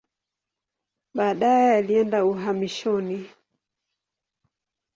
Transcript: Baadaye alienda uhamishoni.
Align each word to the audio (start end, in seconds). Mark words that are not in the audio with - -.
Baadaye 1.15 1.75
alienda 1.77 2.19
uhamishoni. 2.25 3.29